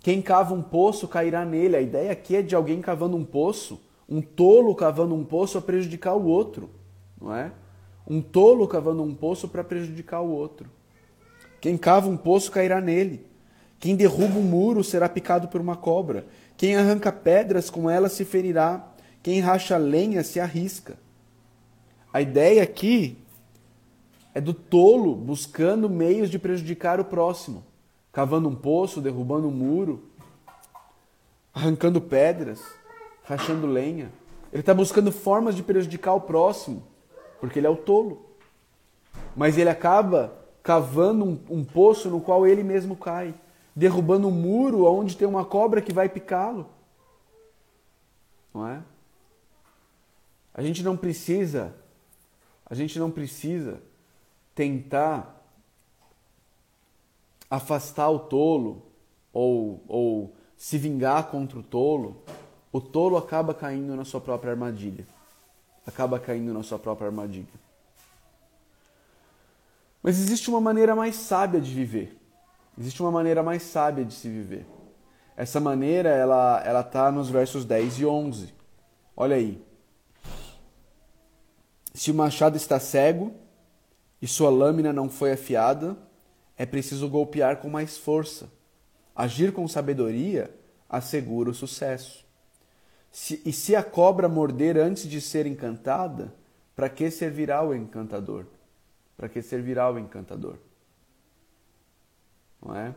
Quem 0.00 0.22
cava 0.22 0.54
um 0.54 0.62
poço 0.62 1.06
cairá 1.06 1.44
nele. 1.44 1.76
A 1.76 1.80
ideia 1.80 2.12
aqui 2.12 2.36
é 2.36 2.42
de 2.42 2.54
alguém 2.54 2.80
cavando 2.80 3.16
um 3.16 3.24
poço, 3.24 3.80
um 4.08 4.20
tolo 4.20 4.74
cavando 4.74 5.14
um 5.14 5.24
poço 5.24 5.58
a 5.58 5.62
prejudicar 5.62 6.14
o 6.14 6.24
outro, 6.24 6.70
não 7.20 7.34
é? 7.34 7.52
Um 8.06 8.20
tolo 8.20 8.66
cavando 8.66 9.02
um 9.02 9.14
poço 9.14 9.48
para 9.48 9.62
prejudicar 9.62 10.20
o 10.20 10.30
outro. 10.30 10.68
Quem 11.60 11.78
cava 11.78 12.08
um 12.08 12.16
poço 12.16 12.50
cairá 12.50 12.80
nele. 12.80 13.24
Quem 13.78 13.96
derruba 13.96 14.38
um 14.38 14.42
muro 14.42 14.82
será 14.82 15.08
picado 15.08 15.48
por 15.48 15.60
uma 15.60 15.76
cobra. 15.76 16.26
Quem 16.56 16.76
arranca 16.76 17.12
pedras 17.12 17.70
com 17.70 17.88
ela 17.88 18.08
se 18.08 18.24
ferirá. 18.24 18.92
Quem 19.22 19.40
racha 19.40 19.76
lenha 19.76 20.24
se 20.24 20.40
arrisca. 20.40 20.98
A 22.12 22.20
ideia 22.20 22.62
aqui 22.62 23.16
é 24.34 24.40
do 24.40 24.52
tolo 24.52 25.14
buscando 25.14 25.88
meios 25.88 26.28
de 26.30 26.38
prejudicar 26.38 26.98
o 27.00 27.04
próximo, 27.04 27.64
cavando 28.12 28.48
um 28.48 28.54
poço, 28.54 29.00
derrubando 29.00 29.48
um 29.48 29.52
muro, 29.52 30.02
arrancando 31.54 32.00
pedras, 32.00 32.60
rachando 33.32 33.66
lenha. 33.66 34.12
Ele 34.52 34.60
está 34.60 34.74
buscando 34.74 35.10
formas 35.10 35.54
de 35.54 35.62
prejudicar 35.62 36.14
o 36.14 36.20
próximo 36.20 36.92
porque 37.42 37.58
ele 37.58 37.66
é 37.66 37.70
o 37.70 37.76
tolo. 37.76 38.24
Mas 39.34 39.58
ele 39.58 39.68
acaba 39.68 40.32
cavando 40.62 41.24
um, 41.24 41.40
um 41.50 41.64
poço 41.64 42.08
no 42.08 42.20
qual 42.20 42.46
ele 42.46 42.62
mesmo 42.62 42.94
cai, 42.94 43.34
derrubando 43.74 44.28
um 44.28 44.30
muro 44.30 44.84
onde 44.84 45.16
tem 45.16 45.26
uma 45.26 45.44
cobra 45.44 45.82
que 45.82 45.92
vai 45.92 46.08
picá-lo. 46.08 46.68
Não 48.54 48.68
é? 48.68 48.80
A 50.54 50.62
gente 50.62 50.84
não 50.84 50.96
precisa, 50.96 51.74
a 52.64 52.76
gente 52.76 52.96
não 52.96 53.10
precisa 53.10 53.82
tentar 54.54 55.42
afastar 57.50 58.08
o 58.08 58.20
tolo 58.20 58.86
ou, 59.32 59.82
ou 59.88 60.36
se 60.56 60.78
vingar 60.78 61.28
contra 61.28 61.58
o 61.58 61.62
tolo. 61.62 62.22
O 62.72 62.80
tolo 62.80 63.16
acaba 63.16 63.52
caindo 63.52 63.94
na 63.94 64.04
sua 64.04 64.20
própria 64.20 64.52
armadilha 64.52 65.06
acaba 65.86 66.18
caindo 66.18 66.52
na 66.52 66.62
sua 66.62 66.78
própria 66.78 67.08
armadilha. 67.08 67.46
Mas 70.02 70.18
existe 70.18 70.48
uma 70.48 70.60
maneira 70.60 70.94
mais 70.94 71.16
sábia 71.16 71.60
de 71.60 71.72
viver. 71.72 72.16
Existe 72.78 73.02
uma 73.02 73.10
maneira 73.10 73.42
mais 73.42 73.62
sábia 73.62 74.04
de 74.04 74.14
se 74.14 74.28
viver. 74.28 74.66
Essa 75.36 75.60
maneira, 75.60 76.08
ela 76.08 76.62
ela 76.64 76.82
tá 76.82 77.10
nos 77.10 77.28
versos 77.28 77.64
10 77.64 78.00
e 78.00 78.06
11. 78.06 78.54
Olha 79.16 79.36
aí. 79.36 79.62
Se 81.94 82.10
o 82.10 82.14
machado 82.14 82.56
está 82.56 82.80
cego 82.80 83.34
e 84.20 84.26
sua 84.26 84.50
lâmina 84.50 84.92
não 84.92 85.08
foi 85.08 85.32
afiada, 85.32 85.96
é 86.56 86.64
preciso 86.64 87.08
golpear 87.08 87.58
com 87.58 87.68
mais 87.68 87.96
força. 87.96 88.50
Agir 89.14 89.52
com 89.52 89.68
sabedoria 89.68 90.52
assegura 90.88 91.50
o 91.50 91.54
sucesso. 91.54 92.24
Se, 93.12 93.42
e 93.44 93.52
se 93.52 93.76
a 93.76 93.84
cobra 93.84 94.26
morder 94.26 94.78
antes 94.78 95.06
de 95.06 95.20
ser 95.20 95.46
encantada, 95.46 96.34
para 96.74 96.88
que 96.88 97.10
servirá 97.10 97.62
o 97.62 97.74
encantador? 97.74 98.46
Para 99.18 99.28
que 99.28 99.42
servirá 99.42 99.90
o 99.90 99.98
encantador? 99.98 100.56
Não 102.64 102.74
é? 102.74 102.94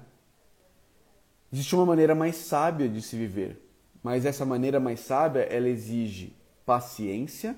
Existe 1.51 1.75
uma 1.75 1.85
maneira 1.85 2.15
mais 2.15 2.37
sábia 2.37 2.87
de 2.87 3.01
se 3.01 3.17
viver, 3.17 3.61
mas 4.01 4.25
essa 4.25 4.45
maneira 4.45 4.79
mais 4.79 5.01
sábia 5.01 5.41
ela 5.41 5.67
exige 5.67 6.33
paciência 6.65 7.57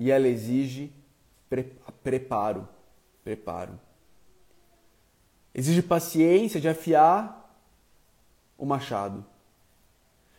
e 0.00 0.10
ela 0.10 0.26
exige 0.26 0.92
pre 1.48 1.72
preparo, 2.02 2.68
preparo. 3.22 3.78
Exige 5.54 5.82
paciência 5.82 6.60
de 6.60 6.68
afiar 6.68 7.56
o 8.56 8.66
machado 8.66 9.24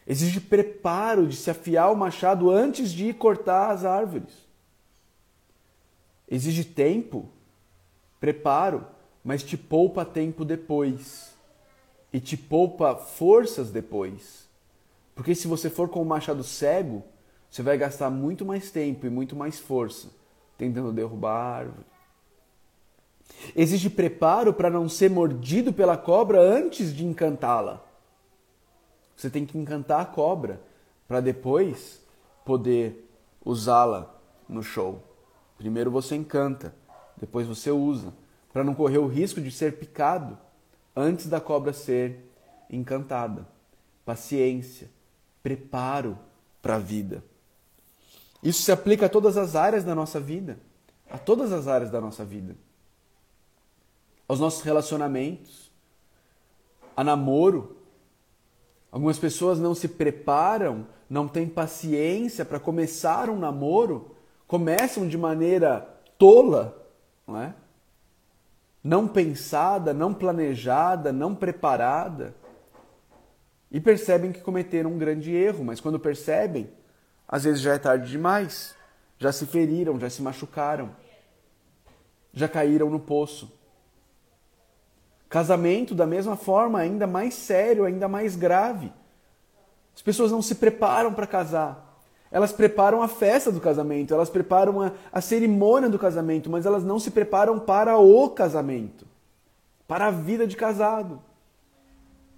Exige 0.09 0.41
preparo 0.41 1.27
de 1.27 1.35
se 1.35 1.51
afiar 1.51 1.91
o 1.91 1.95
machado 1.95 2.49
antes 2.49 2.91
de 2.91 3.13
cortar 3.13 3.69
as 3.69 3.85
árvores. 3.85 4.33
Exige 6.27 6.63
tempo, 6.63 7.29
preparo, 8.19 8.87
mas 9.23 9.43
te 9.43 9.55
poupa 9.55 10.03
tempo 10.03 10.43
depois. 10.43 11.37
E 12.11 12.19
te 12.19 12.35
poupa 12.35 12.95
forças 12.95 13.69
depois. 13.69 14.49
Porque 15.13 15.35
se 15.35 15.47
você 15.47 15.69
for 15.69 15.87
com 15.89 16.01
o 16.01 16.05
machado 16.05 16.43
cego, 16.43 17.03
você 17.47 17.61
vai 17.61 17.77
gastar 17.77 18.09
muito 18.09 18.43
mais 18.43 18.71
tempo 18.71 19.05
e 19.05 19.11
muito 19.11 19.35
mais 19.35 19.59
força 19.59 20.07
tentando 20.57 20.91
derrubar 20.91 21.35
a 21.35 21.55
árvore. 21.55 21.85
Exige 23.55 23.91
preparo 23.91 24.53
para 24.53 24.71
não 24.71 24.89
ser 24.89 25.11
mordido 25.11 25.71
pela 25.71 25.95
cobra 25.95 26.41
antes 26.41 26.95
de 26.95 27.05
encantá-la. 27.05 27.88
Você 29.19 29.29
tem 29.29 29.45
que 29.45 29.57
encantar 29.57 29.99
a 29.99 30.05
cobra 30.05 30.61
para 31.05 31.19
depois 31.19 32.01
poder 32.45 33.05
usá-la 33.43 34.15
no 34.47 34.63
show. 34.63 35.03
Primeiro 35.57 35.91
você 35.91 36.15
encanta, 36.15 36.73
depois 37.17 37.45
você 37.45 37.69
usa, 37.69 38.13
para 38.53 38.63
não 38.63 38.73
correr 38.73 38.97
o 38.97 39.07
risco 39.07 39.41
de 39.41 39.51
ser 39.51 39.77
picado 39.77 40.37
antes 40.95 41.27
da 41.27 41.41
cobra 41.41 41.73
ser 41.73 42.31
encantada. 42.69 43.45
Paciência, 44.05 44.89
preparo 45.43 46.17
para 46.61 46.75
a 46.75 46.79
vida. 46.79 47.21
Isso 48.41 48.61
se 48.61 48.71
aplica 48.71 49.07
a 49.07 49.09
todas 49.09 49.35
as 49.35 49.53
áreas 49.53 49.83
da 49.83 49.93
nossa 49.93 50.17
vida, 50.17 50.57
a 51.11 51.17
todas 51.17 51.51
as 51.51 51.67
áreas 51.67 51.91
da 51.91 51.99
nossa 51.99 52.23
vida. 52.23 52.55
Aos 54.29 54.39
nossos 54.39 54.61
relacionamentos, 54.61 55.69
a 56.95 57.03
namoro, 57.03 57.78
Algumas 58.91 59.19
pessoas 59.19 59.59
não 59.59 59.75
se 59.75 59.87
preparam, 59.87 60.87
não 61.09 61.27
têm 61.27 61.47
paciência 61.47 62.43
para 62.43 62.59
começar 62.59 63.29
um 63.29 63.37
namoro, 63.37 64.15
começam 64.47 65.07
de 65.07 65.17
maneira 65.17 65.87
tola, 66.17 66.87
não 67.27 67.41
é? 67.41 67.53
Não 68.83 69.07
pensada, 69.07 69.93
não 69.93 70.13
planejada, 70.13 71.11
não 71.11 71.35
preparada. 71.35 72.33
E 73.71 73.79
percebem 73.79 74.31
que 74.31 74.41
cometeram 74.41 74.91
um 74.91 74.97
grande 74.97 75.31
erro, 75.31 75.63
mas 75.63 75.79
quando 75.79 75.99
percebem, 75.99 76.69
às 77.27 77.43
vezes 77.43 77.61
já 77.61 77.75
é 77.75 77.77
tarde 77.77 78.09
demais. 78.09 78.75
Já 79.19 79.31
se 79.31 79.45
feriram, 79.45 79.99
já 79.99 80.09
se 80.09 80.21
machucaram, 80.21 80.95
já 82.33 82.47
caíram 82.47 82.89
no 82.89 82.99
poço. 82.99 83.51
Casamento, 85.29 85.93
da 85.93 86.07
mesma 86.07 86.35
forma, 86.35 86.79
ainda 86.79 87.05
mais 87.05 87.35
sério, 87.35 87.85
ainda 87.85 88.07
mais 88.07 88.35
grave. 88.35 88.91
As 89.95 90.01
pessoas 90.01 90.31
não 90.31 90.41
se 90.41 90.55
preparam 90.55 91.13
para 91.13 91.27
casar. 91.27 92.01
Elas 92.31 92.51
preparam 92.51 93.01
a 93.01 93.07
festa 93.07 93.51
do 93.51 93.59
casamento, 93.59 94.13
elas 94.13 94.29
preparam 94.29 94.81
a, 94.81 94.91
a 95.11 95.21
cerimônia 95.21 95.89
do 95.89 95.99
casamento, 95.99 96.49
mas 96.49 96.65
elas 96.65 96.83
não 96.83 96.99
se 96.99 97.11
preparam 97.11 97.59
para 97.59 97.97
o 97.97 98.29
casamento, 98.29 99.05
para 99.87 100.07
a 100.07 100.11
vida 100.11 100.45
de 100.45 100.55
casado. 100.55 101.19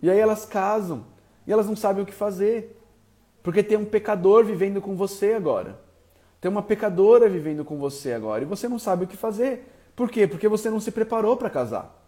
E 0.01 0.09
aí 0.09 0.17
elas 0.17 0.45
casam 0.45 1.05
e 1.45 1.51
elas 1.51 1.67
não 1.67 1.75
sabem 1.75 2.03
o 2.03 2.05
que 2.05 2.13
fazer, 2.13 2.77
porque 3.43 3.61
tem 3.61 3.77
um 3.77 3.85
pecador 3.85 4.45
vivendo 4.45 4.81
com 4.81 4.95
você 4.95 5.33
agora. 5.33 5.79
Tem 6.39 6.49
uma 6.49 6.63
pecadora 6.63 7.29
vivendo 7.29 7.63
com 7.63 7.77
você 7.77 8.13
agora 8.13 8.43
e 8.43 8.47
você 8.47 8.67
não 8.67 8.79
sabe 8.79 9.03
o 9.03 9.07
que 9.07 9.17
fazer. 9.17 9.71
Por 9.95 10.09
quê? 10.09 10.25
Porque 10.25 10.47
você 10.47 10.69
não 10.69 10.79
se 10.79 10.91
preparou 10.91 11.37
para 11.37 11.49
casar. 11.49 12.00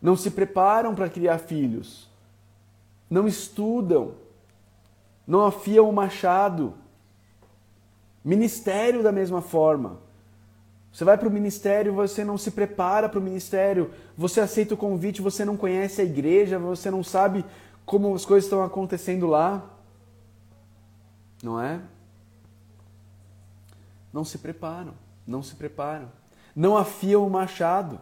Não 0.00 0.16
se 0.16 0.30
preparam 0.30 0.94
para 0.94 1.08
criar 1.08 1.38
filhos. 1.38 2.08
Não 3.08 3.26
estudam. 3.26 4.14
Não 5.26 5.44
afiam 5.46 5.88
o 5.88 5.92
machado. 5.92 6.74
Ministério 8.24 9.02
da 9.02 9.12
mesma 9.12 9.40
forma. 9.40 10.05
Você 10.96 11.04
vai 11.04 11.18
para 11.18 11.28
o 11.28 11.30
ministério, 11.30 11.92
você 11.92 12.24
não 12.24 12.38
se 12.38 12.50
prepara 12.50 13.06
para 13.06 13.18
o 13.18 13.22
ministério, 13.22 13.90
você 14.16 14.40
aceita 14.40 14.72
o 14.72 14.78
convite, 14.78 15.20
você 15.20 15.44
não 15.44 15.54
conhece 15.54 16.00
a 16.00 16.04
igreja, 16.04 16.58
você 16.58 16.90
não 16.90 17.04
sabe 17.04 17.44
como 17.84 18.14
as 18.14 18.24
coisas 18.24 18.46
estão 18.46 18.64
acontecendo 18.64 19.26
lá. 19.26 19.62
Não 21.42 21.60
é? 21.60 21.82
Não 24.10 24.24
se 24.24 24.38
preparam, 24.38 24.94
não 25.26 25.42
se 25.42 25.54
preparam. 25.54 26.10
Não 26.54 26.78
afiam 26.78 27.26
o 27.26 27.30
machado. 27.30 28.00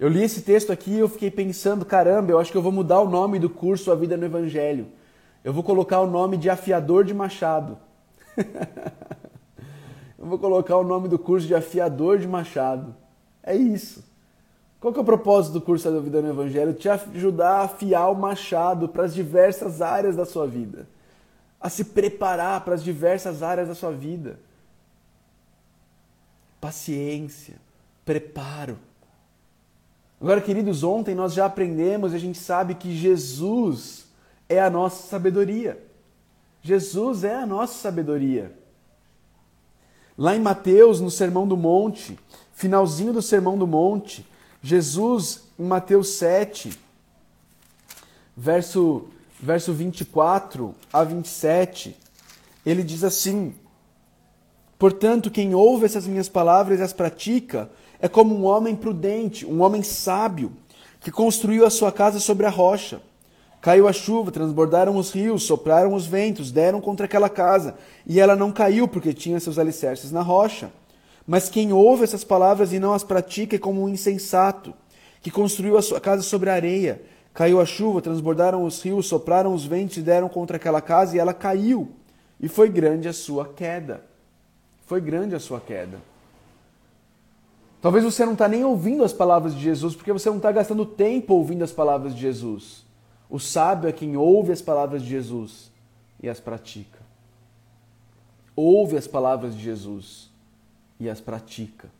Eu 0.00 0.08
li 0.08 0.22
esse 0.22 0.40
texto 0.40 0.72
aqui 0.72 0.92
e 0.92 1.00
eu 1.00 1.10
fiquei 1.10 1.30
pensando, 1.30 1.84
caramba, 1.84 2.32
eu 2.32 2.38
acho 2.38 2.50
que 2.50 2.56
eu 2.56 2.62
vou 2.62 2.72
mudar 2.72 2.98
o 3.00 3.10
nome 3.10 3.38
do 3.38 3.50
curso 3.50 3.92
A 3.92 3.94
Vida 3.94 4.16
no 4.16 4.24
Evangelho. 4.24 4.86
Eu 5.44 5.52
vou 5.52 5.62
colocar 5.62 6.00
o 6.00 6.06
nome 6.06 6.38
de 6.38 6.48
afiador 6.48 7.04
de 7.04 7.12
machado. 7.12 7.76
eu 10.26 10.30
vou 10.30 10.38
colocar 10.40 10.76
o 10.76 10.82
nome 10.82 11.08
do 11.08 11.18
curso 11.18 11.46
de 11.46 11.54
afiador 11.54 12.18
de 12.18 12.26
machado. 12.26 12.94
É 13.44 13.54
isso. 13.54 14.04
Qual 14.80 14.92
que 14.92 14.98
é 14.98 15.02
o 15.02 15.04
propósito 15.04 15.52
do 15.52 15.60
curso 15.60 15.88
da 15.88 16.00
vida 16.00 16.20
no 16.20 16.28
Evangelho? 16.28 16.74
Te 16.74 16.88
ajudar 16.88 17.60
a 17.60 17.62
afiar 17.62 18.10
o 18.10 18.14
machado 18.14 18.88
para 18.88 19.04
as 19.04 19.14
diversas 19.14 19.80
áreas 19.80 20.16
da 20.16 20.26
sua 20.26 20.44
vida. 20.44 20.88
A 21.60 21.70
se 21.70 21.84
preparar 21.84 22.64
para 22.64 22.74
as 22.74 22.82
diversas 22.82 23.40
áreas 23.40 23.68
da 23.68 23.74
sua 23.74 23.92
vida. 23.92 24.38
Paciência, 26.60 27.54
preparo. 28.04 28.76
Agora, 30.20 30.40
queridos, 30.40 30.82
ontem 30.82 31.14
nós 31.14 31.34
já 31.34 31.46
aprendemos 31.46 32.12
e 32.12 32.16
a 32.16 32.18
gente 32.18 32.38
sabe 32.38 32.74
que 32.74 32.96
Jesus 32.96 34.08
é 34.48 34.60
a 34.60 34.68
nossa 34.68 35.06
sabedoria. 35.06 35.80
Jesus 36.62 37.22
é 37.22 37.36
a 37.36 37.46
nossa 37.46 37.74
sabedoria. 37.74 38.65
Lá 40.18 40.34
em 40.34 40.40
Mateus, 40.40 41.00
no 41.00 41.10
Sermão 41.10 41.46
do 41.46 41.56
Monte, 41.56 42.18
finalzinho 42.54 43.12
do 43.12 43.20
Sermão 43.20 43.58
do 43.58 43.66
Monte, 43.66 44.26
Jesus, 44.62 45.42
em 45.58 45.64
Mateus 45.64 46.10
7, 46.10 46.76
verso, 48.36 49.08
verso 49.40 49.72
24 49.72 50.74
a 50.92 51.04
27, 51.04 51.96
ele 52.64 52.82
diz 52.82 53.04
assim: 53.04 53.54
Portanto, 54.78 55.30
quem 55.30 55.54
ouve 55.54 55.86
essas 55.86 56.06
minhas 56.06 56.28
palavras 56.28 56.80
e 56.80 56.82
as 56.82 56.92
pratica 56.92 57.70
é 58.00 58.08
como 58.08 58.34
um 58.34 58.44
homem 58.44 58.74
prudente, 58.74 59.46
um 59.46 59.62
homem 59.62 59.82
sábio, 59.82 60.52
que 61.00 61.10
construiu 61.10 61.64
a 61.64 61.70
sua 61.70 61.92
casa 61.92 62.18
sobre 62.18 62.46
a 62.46 62.50
rocha. 62.50 63.00
Caiu 63.66 63.88
a 63.88 63.92
chuva, 63.92 64.30
transbordaram 64.30 64.96
os 64.96 65.10
rios, 65.10 65.42
sopraram 65.42 65.92
os 65.92 66.06
ventos, 66.06 66.52
deram 66.52 66.80
contra 66.80 67.06
aquela 67.06 67.28
casa, 67.28 67.74
e 68.06 68.20
ela 68.20 68.36
não 68.36 68.52
caiu 68.52 68.86
porque 68.86 69.12
tinha 69.12 69.40
seus 69.40 69.58
alicerces 69.58 70.12
na 70.12 70.22
rocha. 70.22 70.70
Mas 71.26 71.48
quem 71.48 71.72
ouve 71.72 72.04
essas 72.04 72.22
palavras 72.22 72.72
e 72.72 72.78
não 72.78 72.92
as 72.92 73.02
pratica 73.02 73.56
é 73.56 73.58
como 73.58 73.82
um 73.82 73.88
insensato, 73.88 74.72
que 75.20 75.32
construiu 75.32 75.76
a 75.76 75.82
sua 75.82 76.00
casa 76.00 76.22
sobre 76.22 76.48
a 76.48 76.52
areia. 76.52 77.02
Caiu 77.34 77.60
a 77.60 77.66
chuva, 77.66 78.00
transbordaram 78.00 78.62
os 78.62 78.80
rios, 78.80 79.08
sopraram 79.08 79.52
os 79.52 79.66
ventos 79.66 79.96
e 79.96 80.00
deram 80.00 80.28
contra 80.28 80.58
aquela 80.58 80.80
casa, 80.80 81.16
e 81.16 81.18
ela 81.18 81.34
caiu. 81.34 81.90
E 82.40 82.46
foi 82.46 82.68
grande 82.68 83.08
a 83.08 83.12
sua 83.12 83.46
queda. 83.46 84.00
Foi 84.86 85.00
grande 85.00 85.34
a 85.34 85.40
sua 85.40 85.58
queda. 85.58 85.98
Talvez 87.82 88.04
você 88.04 88.24
não 88.24 88.34
está 88.34 88.46
nem 88.46 88.64
ouvindo 88.64 89.02
as 89.02 89.12
palavras 89.12 89.56
de 89.56 89.60
Jesus, 89.60 89.96
porque 89.96 90.12
você 90.12 90.28
não 90.28 90.36
está 90.36 90.52
gastando 90.52 90.86
tempo 90.86 91.34
ouvindo 91.34 91.64
as 91.64 91.72
palavras 91.72 92.14
de 92.14 92.20
Jesus. 92.20 92.85
O 93.28 93.38
sábio 93.38 93.88
é 93.88 93.92
quem 93.92 94.16
ouve 94.16 94.52
as 94.52 94.62
palavras 94.62 95.02
de 95.02 95.08
Jesus 95.08 95.70
e 96.22 96.28
as 96.28 96.40
pratica. 96.40 96.98
Ouve 98.54 98.96
as 98.96 99.06
palavras 99.06 99.54
de 99.54 99.62
Jesus 99.62 100.30
e 100.98 101.08
as 101.08 101.20
pratica. 101.20 101.90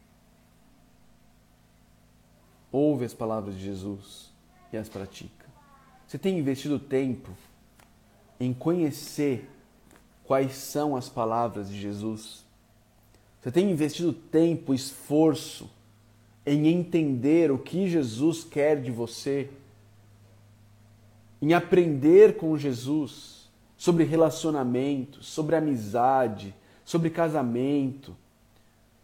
Ouve 2.72 3.04
as 3.04 3.14
palavras 3.14 3.54
de 3.54 3.62
Jesus 3.62 4.30
e 4.72 4.76
as 4.76 4.88
pratica. 4.88 5.46
Você 6.06 6.18
tem 6.18 6.38
investido 6.38 6.78
tempo 6.78 7.30
em 8.38 8.52
conhecer 8.52 9.48
quais 10.24 10.54
são 10.54 10.96
as 10.96 11.08
palavras 11.08 11.68
de 11.68 11.80
Jesus? 11.80 12.44
Você 13.40 13.50
tem 13.50 13.70
investido 13.70 14.12
tempo, 14.12 14.74
esforço 14.74 15.70
em 16.44 16.68
entender 16.68 17.50
o 17.50 17.58
que 17.58 17.88
Jesus 17.88 18.44
quer 18.44 18.80
de 18.80 18.90
você? 18.90 19.50
Em 21.40 21.52
aprender 21.52 22.36
com 22.36 22.56
Jesus 22.56 23.50
sobre 23.76 24.04
relacionamentos, 24.04 25.26
sobre 25.26 25.56
amizade, 25.56 26.54
sobre 26.84 27.10
casamento, 27.10 28.16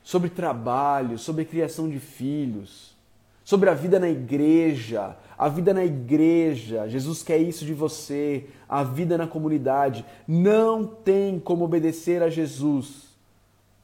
sobre 0.02 0.30
trabalho, 0.30 1.18
sobre 1.18 1.44
criação 1.44 1.88
de 1.88 2.00
filhos, 2.00 2.96
sobre 3.44 3.68
a 3.68 3.74
vida 3.74 3.98
na 3.98 4.08
igreja, 4.08 5.16
a 5.36 5.48
vida 5.48 5.74
na 5.74 5.84
igreja. 5.84 6.88
Jesus 6.88 7.22
quer 7.22 7.38
isso 7.38 7.64
de 7.64 7.74
você, 7.74 8.46
a 8.68 8.82
vida 8.82 9.18
na 9.18 9.26
comunidade. 9.26 10.04
Não 10.26 10.86
tem 10.86 11.38
como 11.38 11.64
obedecer 11.64 12.22
a 12.22 12.30
Jesus 12.30 13.12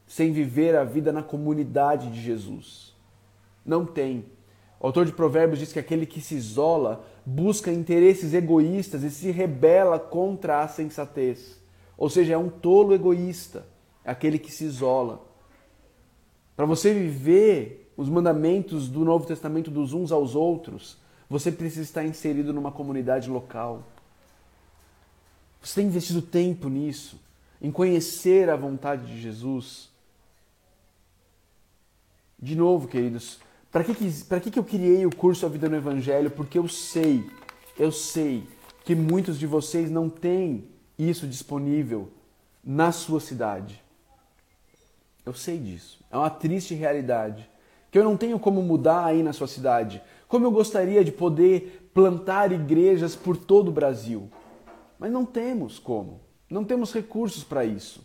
sem 0.07 0.31
viver 0.31 0.75
a 0.75 0.83
vida 0.83 1.11
na 1.11 1.21
comunidade 1.21 2.09
de 2.09 2.19
Jesus. 2.19 2.95
Não 3.63 3.85
tem. 3.85 4.25
O 4.79 4.87
autor 4.87 5.05
de 5.05 5.11
Provérbios 5.11 5.59
diz 5.59 5.73
que 5.73 5.79
aquele 5.79 6.05
que 6.05 6.21
se 6.21 6.35
isola 6.35 7.05
busca 7.25 7.71
interesses 7.71 8.33
egoístas 8.33 9.03
e 9.03 9.11
se 9.11 9.29
rebela 9.29 9.99
contra 9.99 10.61
a 10.61 10.67
sensatez. 10.67 11.59
Ou 11.97 12.09
seja, 12.09 12.33
é 12.33 12.37
um 12.37 12.49
tolo 12.49 12.93
egoísta. 12.93 13.65
é 14.05 14.11
aquele 14.11 14.39
que 14.39 14.51
se 14.51 14.63
isola. 14.63 15.21
Para 16.55 16.65
você 16.65 16.93
viver 16.93 17.91
os 17.97 18.07
mandamentos 18.07 18.87
do 18.87 19.03
Novo 19.03 19.25
Testamento 19.25 19.69
dos 19.69 19.93
uns 19.93 20.11
aos 20.11 20.33
outros, 20.33 20.97
você 21.29 21.51
precisa 21.51 21.83
estar 21.83 22.05
inserido 22.05 22.53
numa 22.53 22.71
comunidade 22.71 23.29
local. 23.29 23.83
Você 25.61 25.81
tem 25.81 25.87
investido 25.87 26.21
tempo 26.21 26.69
nisso, 26.69 27.19
em 27.61 27.69
conhecer 27.69 28.49
a 28.49 28.55
vontade 28.55 29.05
de 29.05 29.21
Jesus. 29.21 29.89
De 32.41 32.55
novo, 32.55 32.87
queridos, 32.87 33.39
para 33.71 33.83
que, 33.83 33.93
que, 33.93 34.51
que 34.51 34.59
eu 34.59 34.63
criei 34.63 35.05
o 35.05 35.15
curso 35.15 35.45
A 35.45 35.49
Vida 35.49 35.69
no 35.69 35.75
Evangelho? 35.75 36.31
Porque 36.31 36.57
eu 36.57 36.67
sei, 36.67 37.29
eu 37.77 37.91
sei 37.91 38.43
que 38.83 38.95
muitos 38.95 39.37
de 39.37 39.45
vocês 39.45 39.91
não 39.91 40.09
têm 40.09 40.67
isso 40.97 41.27
disponível 41.27 42.09
na 42.63 42.91
sua 42.91 43.19
cidade. 43.19 43.83
Eu 45.25 45.33
sei 45.33 45.59
disso. 45.59 46.03
É 46.09 46.17
uma 46.17 46.29
triste 46.29 46.73
realidade. 46.73 47.47
Que 47.91 47.99
eu 47.99 48.03
não 48.03 48.17
tenho 48.17 48.39
como 48.39 48.61
mudar 48.61 49.05
aí 49.05 49.21
na 49.21 49.33
sua 49.33 49.47
cidade. 49.47 50.01
Como 50.27 50.45
eu 50.45 50.51
gostaria 50.51 51.03
de 51.03 51.11
poder 51.11 51.89
plantar 51.93 52.51
igrejas 52.51 53.15
por 53.15 53.37
todo 53.37 53.67
o 53.67 53.71
Brasil. 53.71 54.29
Mas 54.97 55.11
não 55.11 55.25
temos 55.25 55.77
como. 55.77 56.19
Não 56.49 56.63
temos 56.63 56.91
recursos 56.91 57.43
para 57.43 57.63
isso. 57.63 58.03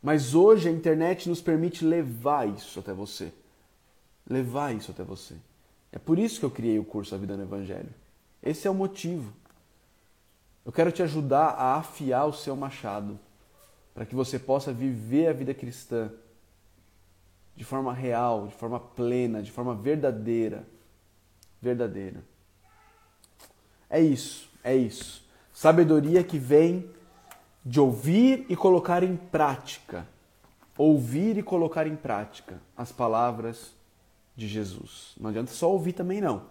Mas 0.00 0.34
hoje 0.34 0.68
a 0.68 0.72
internet 0.72 1.28
nos 1.28 1.40
permite 1.40 1.84
levar 1.84 2.48
isso 2.48 2.78
até 2.78 2.92
você. 2.92 3.32
Levar 4.30 4.72
isso 4.72 4.92
até 4.92 5.02
você. 5.02 5.34
É 5.90 5.98
por 5.98 6.16
isso 6.16 6.38
que 6.38 6.46
eu 6.46 6.50
criei 6.52 6.78
o 6.78 6.84
curso 6.84 7.12
A 7.12 7.18
Vida 7.18 7.36
no 7.36 7.42
Evangelho. 7.42 7.92
Esse 8.40 8.68
é 8.68 8.70
o 8.70 8.74
motivo. 8.74 9.32
Eu 10.64 10.70
quero 10.70 10.92
te 10.92 11.02
ajudar 11.02 11.48
a 11.48 11.74
afiar 11.74 12.26
o 12.26 12.32
seu 12.32 12.54
machado 12.54 13.18
para 13.92 14.06
que 14.06 14.14
você 14.14 14.38
possa 14.38 14.72
viver 14.72 15.26
a 15.26 15.32
vida 15.32 15.52
cristã 15.52 16.12
de 17.56 17.64
forma 17.64 17.92
real, 17.92 18.46
de 18.46 18.54
forma 18.54 18.78
plena, 18.78 19.42
de 19.42 19.50
forma 19.50 19.74
verdadeira. 19.74 20.64
Verdadeira. 21.60 22.22
É 23.90 24.00
isso, 24.00 24.48
é 24.62 24.76
isso. 24.76 25.28
Sabedoria 25.52 26.22
que 26.22 26.38
vem 26.38 26.88
de 27.66 27.80
ouvir 27.80 28.46
e 28.48 28.54
colocar 28.54 29.02
em 29.02 29.16
prática. 29.16 30.06
Ouvir 30.78 31.36
e 31.36 31.42
colocar 31.42 31.88
em 31.88 31.96
prática 31.96 32.62
as 32.76 32.92
palavras 32.92 33.74
de 34.40 34.48
Jesus. 34.48 35.14
Não 35.20 35.28
adianta 35.28 35.52
só 35.52 35.70
ouvir 35.70 35.92
também 35.92 36.20
não. 36.20 36.42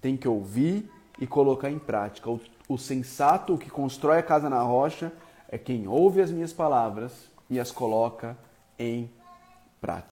Tem 0.00 0.16
que 0.16 0.28
ouvir 0.28 0.88
e 1.18 1.26
colocar 1.26 1.70
em 1.70 1.78
prática. 1.78 2.30
O, 2.30 2.38
o 2.68 2.76
sensato, 2.76 3.54
o 3.54 3.58
que 3.58 3.70
constrói 3.70 4.18
a 4.18 4.22
casa 4.22 4.50
na 4.50 4.60
rocha, 4.60 5.10
é 5.48 5.56
quem 5.56 5.88
ouve 5.88 6.20
as 6.20 6.30
minhas 6.30 6.52
palavras 6.52 7.12
e 7.48 7.58
as 7.58 7.72
coloca 7.72 8.36
em 8.78 9.10
prática. 9.80 10.06